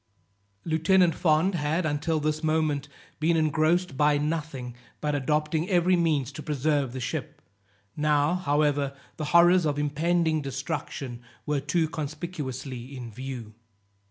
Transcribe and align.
Lieutenant 0.65 1.13
Fond 1.13 1.53
had, 1.53 1.85
until 1.85 2.19
this 2.19 2.43
moment, 2.43 2.87
been 3.19 3.37
engrossed 3.37 3.95
by 3.97 4.17
nothing 4.17 4.73
but 4.99 5.13
adopting 5.13 5.69
every 5.69 5.95
means 5.95 6.31
to 6.31 6.41
preserve 6.41 6.91
the 6.91 6.99
ship; 6.99 7.39
now, 7.95 8.33
however, 8.33 8.97
the 9.17 9.25
horrors 9.25 9.63
of 9.63 9.77
impending 9.77 10.41
destruction 10.41 11.21
were 11.45 11.59
too 11.59 11.87
conspicuously 11.87 12.97
in 12.97 13.11
view. 13.11 13.53